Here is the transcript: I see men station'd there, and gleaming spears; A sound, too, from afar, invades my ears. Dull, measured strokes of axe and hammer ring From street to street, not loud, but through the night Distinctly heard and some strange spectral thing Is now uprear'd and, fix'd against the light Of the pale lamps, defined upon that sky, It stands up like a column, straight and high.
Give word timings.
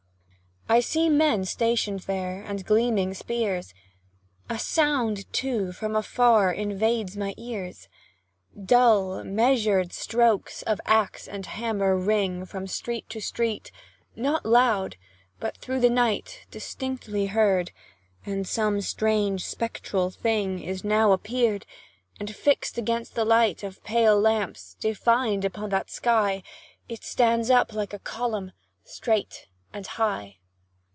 I 0.69 0.79
see 0.79 1.09
men 1.09 1.43
station'd 1.43 2.01
there, 2.01 2.41
and 2.43 2.65
gleaming 2.65 3.13
spears; 3.13 3.73
A 4.49 4.57
sound, 4.57 5.29
too, 5.33 5.73
from 5.73 5.97
afar, 5.97 6.49
invades 6.53 7.17
my 7.17 7.33
ears. 7.35 7.89
Dull, 8.57 9.21
measured 9.25 9.91
strokes 9.91 10.61
of 10.61 10.79
axe 10.85 11.27
and 11.27 11.45
hammer 11.45 11.97
ring 11.97 12.45
From 12.45 12.67
street 12.67 13.09
to 13.09 13.19
street, 13.19 13.69
not 14.15 14.45
loud, 14.45 14.95
but 15.41 15.57
through 15.57 15.81
the 15.81 15.89
night 15.89 16.45
Distinctly 16.51 17.25
heard 17.25 17.73
and 18.25 18.47
some 18.47 18.79
strange 18.79 19.43
spectral 19.45 20.09
thing 20.09 20.63
Is 20.63 20.85
now 20.85 21.11
uprear'd 21.11 21.65
and, 22.17 22.33
fix'd 22.33 22.77
against 22.77 23.15
the 23.15 23.25
light 23.25 23.61
Of 23.61 23.75
the 23.75 23.81
pale 23.81 24.17
lamps, 24.17 24.75
defined 24.79 25.43
upon 25.43 25.67
that 25.71 25.89
sky, 25.89 26.43
It 26.87 27.03
stands 27.03 27.49
up 27.49 27.73
like 27.73 27.91
a 27.91 27.99
column, 27.99 28.53
straight 28.85 29.47
and 29.73 29.85
high. 29.85 30.37